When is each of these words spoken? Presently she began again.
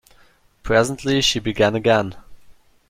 Presently 0.63 1.21
she 1.21 1.37
began 1.37 1.75
again. 1.75 2.15